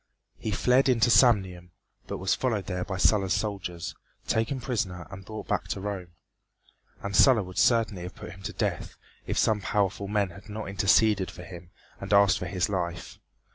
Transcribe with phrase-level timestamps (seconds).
[0.39, 1.69] He fled into Samnium,
[2.07, 3.93] but was followed there by Sulla's soldiers,
[4.25, 6.13] taken prisoner and brought back to Rome.
[7.03, 8.95] And Sulla would certainly have put him to death
[9.27, 11.69] if some powerful men had not interceded for him
[11.99, 13.19] and asked for his life.